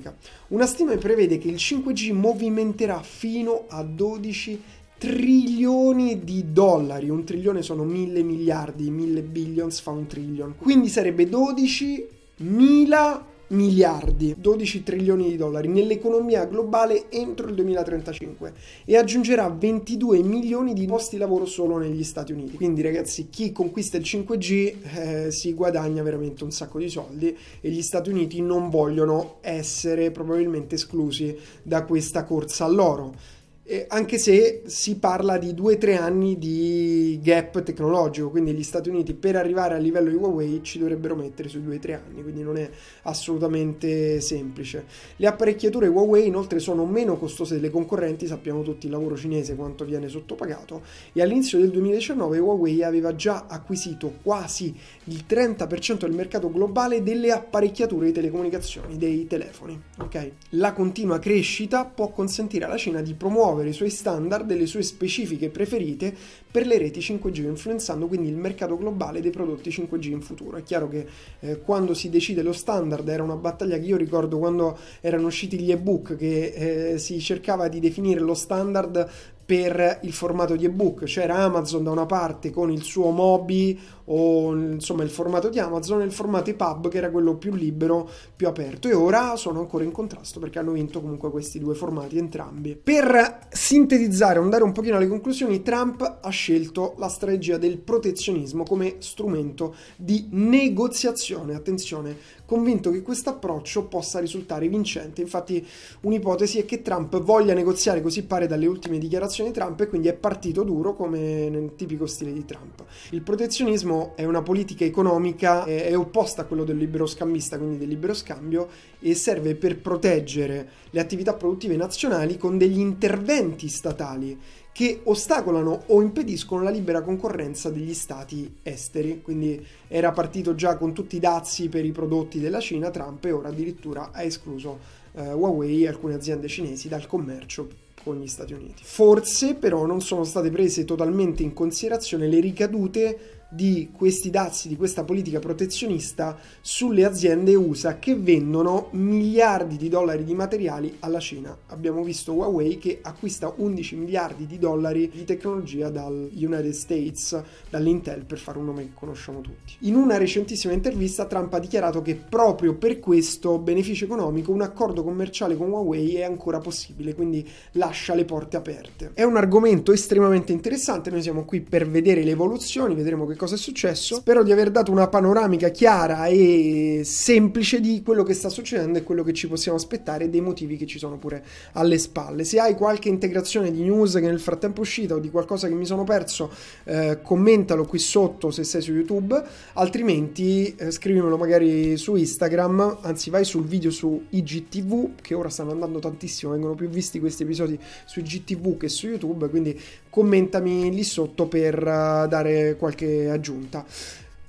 Una 0.49 0.67
stima 0.67 0.97
prevede 0.97 1.39
che 1.39 1.49
il 1.49 1.57
5G 1.57 2.13
movimenterà 2.13 3.03
fino 3.03 3.65
a 3.69 3.83
12 3.83 4.63
trilioni 4.99 6.23
di 6.23 6.53
dollari. 6.53 7.09
Un 7.11 7.25
trilione 7.25 7.63
sono 7.63 7.83
mille 7.83 8.23
miliardi, 8.23 8.89
mille 8.91 9.23
billions 9.23 9.81
fa 9.81 9.91
un 9.91 10.07
trillion. 10.07 10.55
Quindi 10.57 10.89
sarebbe 10.89 11.29
12 11.29 12.09
mila 12.37 13.27
miliardi, 13.53 14.35
12 14.37 14.83
trilioni 14.83 15.29
di 15.29 15.37
dollari 15.37 15.69
nell'economia 15.69 16.45
globale 16.45 17.11
entro 17.11 17.49
il 17.49 17.55
2035 17.55 18.53
e 18.85 18.97
aggiungerà 18.97 19.49
22 19.49 20.23
milioni 20.23 20.75
di 20.75 20.87
posti 20.87 21.17
di 21.17 21.21
lavoro 21.21 21.47
solo 21.47 21.79
negli 21.79 22.05
Stati 22.05 22.33
Uniti. 22.33 22.57
Quindi 22.57 22.83
ragazzi, 22.83 23.29
chi 23.31 23.53
conquista 23.53 23.97
il 23.97 24.05
5G 24.05 24.75
eh, 24.83 25.31
si 25.31 25.53
guadagna 25.55 26.03
veramente 26.03 26.45
un 26.45 26.51
sacco 26.51 26.79
di 26.79 26.89
soldi 26.89 27.37
e 27.61 27.71
gli 27.71 27.83
Stati 27.83 28.11
Uniti 28.11 28.41
non 28.41 28.71
vogliono 28.71 29.37
essere 29.41 30.11
probabilmente 30.11 30.75
esclusi 30.75 31.37
da 31.63 31.85
questa 31.85 32.25
corsa 32.25 32.65
all'oro 32.65 33.41
anche 33.89 34.19
se 34.19 34.63
si 34.67 34.97
parla 34.97 35.39
di 35.39 35.53
2-3 35.55 35.97
anni 35.97 36.39
di 36.39 37.19
gap 37.23 37.63
tecnologico, 37.63 38.31
quindi 38.31 38.53
gli 38.53 38.63
Stati 38.63 38.89
Uniti 38.89 39.15
per 39.15 39.37
arrivare 39.37 39.75
al 39.75 39.83
livello 39.83 40.11
di 40.11 40.17
Huawei 40.17 40.61
ci 40.63 40.79
dovrebbero 40.79 41.15
mettere 41.15 41.49
sui 41.49 41.61
2-3 41.61 41.95
anni, 41.95 42.23
quindi 42.23 42.43
non 42.43 42.57
è 42.57 42.69
assolutamente 43.03 44.21
semplice. 44.21 44.85
Le 45.17 45.27
apparecchiature 45.27 45.87
Huawei 45.87 46.27
inoltre 46.27 46.59
sono 46.59 46.85
meno 46.85 47.17
costose 47.17 47.55
delle 47.55 47.71
concorrenti, 47.71 48.27
sappiamo 48.27 48.63
tutti 48.63 48.87
il 48.87 48.93
lavoro 48.93 49.17
cinese 49.17 49.55
quanto 49.55 49.85
viene 49.85 50.09
sottopagato 50.09 50.83
e 51.13 51.23
all'inizio 51.23 51.59
del 51.59 51.71
2019 51.71 52.39
Huawei 52.39 52.83
aveva 52.83 53.15
già 53.15 53.47
acquisito 53.49 54.15
quasi 54.23 54.75
il 55.05 55.25
30% 55.29 55.99
del 55.99 56.13
mercato 56.13 56.51
globale 56.51 57.03
delle 57.03 57.31
apparecchiature 57.31 58.07
di 58.07 58.13
telecomunicazioni, 58.13 58.97
dei 58.97 59.27
telefoni. 59.27 59.81
Okay? 59.99 60.33
La 60.51 60.73
continua 60.73 61.19
crescita 61.19 61.85
può 61.85 62.11
consentire 62.11 62.65
alla 62.65 62.77
Cina 62.77 63.01
di 63.01 63.15
promuovere 63.15 63.62
promuovere 63.63 63.71
i 63.71 63.73
suoi 63.73 63.91
standard 63.91 64.51
e 64.51 64.57
le 64.57 64.67
sue 64.67 64.83
specifiche 64.83 65.49
preferite 65.49 66.15
per 66.51 66.67
le 66.67 66.79
reti 66.79 67.01
5G, 67.01 67.45
influenzando 67.45 68.07
quindi 68.07 68.29
il 68.29 68.37
mercato 68.37 68.77
globale 68.77 69.21
dei 69.21 69.31
prodotti 69.31 69.71
5G 69.71 70.11
in 70.11 70.21
futuro. 70.21 70.57
È 70.57 70.63
chiaro 70.63 70.89
che 70.89 71.07
eh, 71.41 71.61
quando 71.61 71.95
si 71.95 72.11
decide 72.11 72.43
lo 72.43 72.53
standard 72.53 73.09
era 73.09 73.23
una 73.23 73.37
battaglia 73.37 73.79
che 73.79 73.85
io 73.85 73.97
ricordo 73.97 74.39
quando 74.39 74.77
erano 75.01 75.29
usciti 75.29 75.59
gli 75.59 75.71
ebook, 75.71 76.17
che 76.17 76.93
eh, 76.93 76.99
si 76.99 77.21
cercava 77.21 77.69
di 77.69 77.81
definire 77.81 78.21
lo 78.21 78.35
standard 78.35 79.09
per 79.45 79.99
il 80.03 80.13
formato 80.13 80.57
di 80.57 80.65
ebook. 80.65 81.05
C'era 81.05 81.37
Amazon 81.37 81.85
da 81.85 81.91
una 81.91 82.07
parte 82.07 82.51
con 82.51 82.71
il 82.71 82.83
suo 82.83 83.11
Mobi 83.11 83.79
o 84.15 84.55
insomma 84.55 85.03
il 85.03 85.11
formato 85.11 85.49
di 85.49 85.59
Amazon 85.59 86.03
e 86.03 86.05
il 86.05 86.13
formato 86.13 86.51
EPUB 86.51 86.89
che 86.89 86.99
era 86.99 87.11
quello 87.11 87.37
più 87.37 87.55
libero, 87.55 88.09
più 88.35 88.47
aperto 88.47 88.89
e 88.89 88.95
ora 88.95 89.37
sono 89.37 89.61
ancora 89.61 89.85
in 89.85 89.93
contrasto 89.93 90.39
perché 90.39 90.59
hanno 90.59 90.73
vinto 90.73 91.01
comunque 91.01 91.31
questi 91.31 91.59
due 91.59 91.75
formati 91.75 92.19
entrambi. 92.19 92.77
Per 92.77 93.49
sintetizzare, 93.51 94.39
andare 94.39 94.65
un 94.65 94.73
pochino 94.73 94.97
alle 94.97 95.09
conclusioni, 95.09 95.63
Trump 95.63 96.19
ha 96.21 96.31
scelto 96.31 96.95
la 96.99 97.09
strategia 97.09 97.57
del 97.57 97.79
protezionismo 97.79 98.65
come 98.65 98.97
strumento 98.99 99.75
di 99.97 100.29
negoziazione. 100.31 101.55
Attenzione, 101.55 102.17
convinto 102.45 102.91
che 102.91 103.01
questo 103.01 103.31
approccio 103.31 103.85
possa 103.87 104.19
risultare 104.19 104.69
vincente. 104.69 105.23
Infatti, 105.23 105.67
un'ipotesi 106.03 106.59
è 106.59 106.65
che 106.67 106.83
Trump 106.83 107.19
voglia 107.21 107.55
negoziare, 107.55 108.03
così 108.03 108.25
pare 108.25 108.47
dalle 108.47 108.67
ultime 108.67 108.99
dichiarazioni 108.99 109.51
di 109.51 109.57
Trump, 109.57 109.81
e 109.81 109.89
quindi 109.89 110.09
è 110.09 110.15
partito 110.15 110.63
duro 110.63 110.95
come 110.95 111.49
nel 111.49 111.75
tipico 111.77 112.07
stile 112.07 112.33
di 112.33 112.45
Trump. 112.45 112.85
Il 113.11 113.23
protezionismo 113.23 114.02
è 114.15 114.25
una 114.25 114.43
politica 114.43 114.85
economica, 114.85 115.65
è 115.65 115.97
opposta 115.97 116.43
a 116.43 116.45
quello 116.45 116.65
del 116.65 116.77
libero 116.77 117.07
scambista, 117.07 117.57
quindi 117.57 117.79
del 117.79 117.89
libero 117.89 118.15
scambio, 118.15 118.69
e 118.99 119.15
serve 119.15 119.55
per 119.55 119.79
proteggere 119.81 120.69
le 120.91 121.01
attività 121.01 121.35
produttive 121.35 121.77
nazionali 121.77 122.37
con 122.37 122.59
degli 122.59 122.79
interventi 122.79 123.69
statali 123.69 124.39
che 124.73 125.01
ostacolano 125.05 125.85
o 125.87 126.01
impediscono 126.01 126.63
la 126.63 126.71
libera 126.71 127.03
concorrenza 127.03 127.71
degli 127.71 127.95
stati 127.95 128.57
esteri. 128.63 129.21
Quindi 129.23 129.65
era 129.87 130.13
partito 130.13 130.55
già 130.55 130.77
con 130.77 130.93
tutti 130.93 131.17
i 131.17 131.21
dazi 131.21 131.69
per 131.69 131.85
i 131.85 131.93
prodotti 131.93 132.41
della 132.41 132.61
Cina, 132.61 132.91
Trump 132.91 133.25
e 133.27 133.33
ora 133.33 133.49
addirittura 133.49 134.11
ha 134.13 134.23
escluso 134.23 134.79
eh, 135.13 135.33
Huawei 135.33 135.85
e 135.85 135.89
alcune 135.89 136.15
aziende 136.15 136.49
cinesi 136.49 136.89
dal 136.89 137.07
commercio 137.07 137.69
con 138.03 138.19
gli 138.19 138.27
Stati 138.27 138.53
Uniti. 138.53 138.83
Forse 138.83 139.55
però 139.55 139.87
non 139.87 140.01
sono 140.01 140.25
state 140.25 140.51
prese 140.51 140.85
totalmente 140.85 141.43
in 141.43 141.53
considerazione 141.53 142.27
le 142.27 142.41
ricadute 142.41 143.42
di 143.53 143.91
questi 143.95 144.31
dazi, 144.31 144.69
di 144.69 144.77
questa 144.77 145.05
politica 145.05 145.39
protezionista 145.39 146.39
sulle 146.63 147.05
aziende 147.05 147.55
USA 147.55 147.99
che 147.99 148.15
vendono 148.15 148.89
miliardi 148.93 149.77
di 149.77 149.91
dollari 149.91 150.25
di 150.25 150.35
materiali 150.35 150.97
alla 151.01 151.21
Cina. 151.21 151.55
Abbiamo 151.67 152.03
visto 152.03 152.33
Huawei 152.33 152.79
che 152.79 153.01
acquista 153.03 153.53
11 153.55 153.97
miliardi 153.97 154.47
di 154.47 154.59
dollari 154.59 155.11
di 155.13 155.25
tecnologia 155.25 155.91
dal 155.91 156.31
United 156.33 156.73
States, 156.73 157.43
dall'Intel 157.69 158.25
per 158.25 158.39
fare 158.39 158.59
un 158.59 158.65
nome 158.65 158.85
che 158.85 158.91
conosciamo 158.95 159.43
tutti. 159.43 159.75
In 159.81 159.97
una 159.97 160.17
recentissima 160.17 160.73
intervista 160.73 161.27
Trump 161.27 161.53
ha 161.53 161.59
dichiarato 161.59 162.01
che 162.01 162.15
proprio 162.15 162.75
per 162.75 163.01
questo 163.01 163.59
beneficio 163.59 164.07
economico 164.07 164.51
un 164.51 164.63
accordo 164.63 165.05
commerciale 165.05 165.57
con 165.57 165.71
Huawei 165.71 166.15
è 166.15 166.23
ancora 166.23 166.59
possibile, 166.59 167.15
quindi 167.15 167.47
lascia 167.73 168.15
le 168.15 168.25
porte 168.25 168.57
aperte. 168.57 169.11
È 169.13 169.25
un 169.25 169.37
argomento 169.37 169.93
estremamente 169.93 170.53
interessante, 170.53 171.11
noi 171.11 171.21
siamo 171.21 171.45
qui 171.45 171.61
per 171.61 171.87
vedere 171.87 172.25
le 172.25 172.31
evoluzioni, 172.31 172.95
vedremo 172.95 173.27
che 173.27 173.41
cosa 173.43 173.57
è 173.57 173.59
successo. 173.59 174.15
Spero 174.15 174.45
di 174.45 174.53
aver 174.53 174.71
dato 174.71 174.93
una 174.93 175.09
panoramica 175.09 175.71
chiara 175.71 176.27
e 176.27 177.01
semplice 177.05 177.81
di 177.81 178.01
quello 178.05 178.23
che 178.23 178.35
sta 178.35 178.49
succedendo 178.49 179.01
e 179.01 179.03
quello 179.03 179.25
che 179.25 179.33
ci 179.33 179.49
possiamo 179.49 179.77
aspettare 179.77 180.25
e 180.25 180.29
dei 180.29 180.41
motivi 180.41 180.77
che 180.77 180.87
ci 180.87 180.97
sono 180.97 181.19
pure 181.19 181.45
alle 181.73 181.99
spalle. 181.99 182.45
Se 182.45 182.61
hai 182.61 182.77
qualche 182.77 183.09
integrazione 183.09 183.73
di 183.73 183.83
news 183.83 184.15
che 184.15 184.21
nel 184.21 184.39
frattempo 184.39 184.79
è 184.79 184.83
uscita 184.83 185.17
o 185.17 185.19
di 185.19 185.29
qualcosa 185.29 185.67
che 185.67 185.75
mi 185.75 185.85
sono 185.85 186.05
perso, 186.05 186.53
eh, 186.85 187.19
commentalo 187.21 187.85
qui 187.85 187.99
sotto 187.99 188.53
se 188.53 188.63
sei 188.63 188.81
su 188.81 188.93
YouTube, 188.93 189.43
altrimenti 189.73 190.73
eh, 190.77 190.93
scrivimelo 190.93 191.37
magari 191.37 191.97
su 191.97 192.15
Instagram, 192.15 192.99
anzi 193.01 193.29
vai 193.29 193.45
sul 193.45 193.65
video 193.65 193.91
su 193.91 194.27
IGTV 194.29 195.17
che 195.21 195.35
ora 195.35 195.49
stanno 195.49 195.73
andando 195.73 195.99
tantissimo, 195.99 196.53
vengono 196.53 196.75
più 196.75 196.89
visti 196.89 197.19
questi 197.19 197.43
episodi 197.43 197.77
su 198.05 198.21
IGTV 198.21 198.77
che 198.77 198.89
su 198.89 199.09
YouTube, 199.09 199.49
quindi 199.49 199.77
commentami 200.13 200.93
lì 200.93 201.05
sotto 201.05 201.47
per 201.47 201.79
uh, 201.79 202.29
dare 202.29 202.77
qualche 202.79 203.31
aggiunta. 203.31 203.83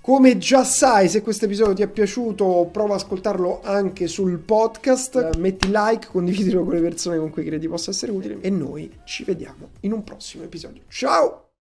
Come 0.02 0.38
già 0.38 0.66
sai, 0.66 1.08
se 1.08 1.22
questo 1.22 1.46
episodio 1.46 1.74
ti 1.74 1.82
è 1.82 1.88
piaciuto, 1.88 2.68
prova 2.70 2.96
ad 2.96 3.00
ascoltarlo 3.00 3.62
anche 3.64 4.08
sul 4.08 4.38
podcast. 4.40 5.38
Metti 5.38 5.70
like, 5.72 6.08
condividilo 6.12 6.66
con 6.66 6.74
le 6.74 6.82
persone 6.82 7.18
con 7.18 7.30
cui 7.30 7.46
credi 7.46 7.70
possa 7.70 7.92
essere 7.92 8.12
utile. 8.12 8.40
E 8.42 8.50
noi 8.50 8.92
ci 9.06 9.24
vediamo 9.24 9.70
in 9.80 9.94
un 9.94 10.04
prossimo 10.04 10.44
episodio. 10.44 10.82
Ciao! 10.90 11.53